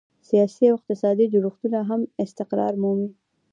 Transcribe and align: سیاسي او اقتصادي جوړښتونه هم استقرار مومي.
سیاسي 0.29 0.63
او 0.69 0.75
اقتصادي 0.77 1.25
جوړښتونه 1.33 1.79
هم 1.89 2.01
استقرار 2.23 2.73
مومي. 2.81 3.09